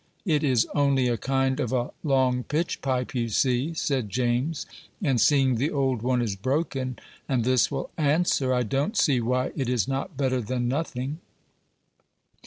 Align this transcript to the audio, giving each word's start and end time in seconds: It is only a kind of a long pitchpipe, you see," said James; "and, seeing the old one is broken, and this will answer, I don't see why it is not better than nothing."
It 0.25 0.43
is 0.43 0.65
only 0.73 1.07
a 1.09 1.15
kind 1.15 1.59
of 1.59 1.71
a 1.71 1.91
long 2.03 2.43
pitchpipe, 2.45 3.13
you 3.13 3.29
see," 3.29 3.75
said 3.75 4.09
James; 4.09 4.65
"and, 4.99 5.21
seeing 5.21 5.57
the 5.57 5.69
old 5.69 6.01
one 6.01 6.23
is 6.23 6.35
broken, 6.35 6.97
and 7.29 7.43
this 7.43 7.69
will 7.69 7.91
answer, 7.97 8.51
I 8.51 8.63
don't 8.63 8.97
see 8.97 9.19
why 9.21 9.51
it 9.55 9.69
is 9.69 9.87
not 9.87 10.17
better 10.17 10.41
than 10.41 10.67
nothing." 10.67 11.19